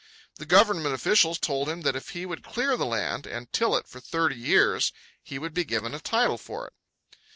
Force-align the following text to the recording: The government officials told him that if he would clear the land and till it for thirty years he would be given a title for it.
The 0.37 0.47
government 0.47 0.95
officials 0.95 1.37
told 1.37 1.69
him 1.69 1.81
that 1.81 1.95
if 1.95 2.09
he 2.09 2.25
would 2.25 2.41
clear 2.41 2.75
the 2.75 2.87
land 2.87 3.27
and 3.27 3.53
till 3.53 3.75
it 3.77 3.87
for 3.87 3.99
thirty 3.99 4.35
years 4.35 4.91
he 5.21 5.37
would 5.37 5.53
be 5.53 5.63
given 5.63 5.93
a 5.93 5.99
title 5.99 6.39
for 6.39 6.65
it. 6.65 6.73